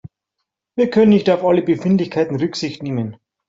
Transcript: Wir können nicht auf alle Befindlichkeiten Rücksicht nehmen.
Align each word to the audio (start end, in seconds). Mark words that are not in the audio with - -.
Wir 0.75 0.89
können 0.89 1.09
nicht 1.09 1.29
auf 1.29 1.43
alle 1.45 1.61
Befindlichkeiten 1.61 2.37
Rücksicht 2.37 2.81
nehmen. 2.81 3.17